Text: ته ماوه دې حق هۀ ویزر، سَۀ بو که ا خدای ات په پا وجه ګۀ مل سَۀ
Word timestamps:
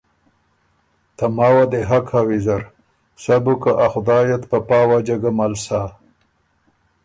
ته 1.17 1.25
ماوه 1.37 1.63
دې 1.71 1.81
حق 1.89 2.05
هۀ 2.13 2.21
ویزر، 2.29 2.61
سَۀ 3.23 3.35
بو 3.43 3.53
که 3.61 3.71
ا 3.85 3.85
خدای 3.93 4.27
ات 4.35 4.43
په 4.51 4.57
پا 4.67 4.79
وجه 4.91 5.15
ګۀ 5.23 5.31
مل 5.37 5.53
سَۀ 5.65 5.81